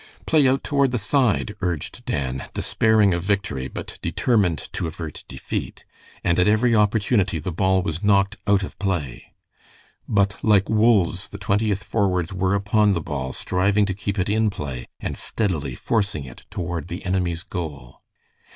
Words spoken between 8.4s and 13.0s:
out of play. But like wolves the Twentieth forwards were upon the